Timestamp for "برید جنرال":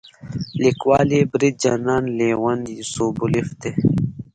1.31-2.05